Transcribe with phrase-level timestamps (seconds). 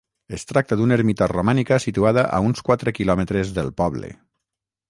[0.35, 4.11] Es tracta d'una ermita romànica situada a uns quatre quilòmetres del poble.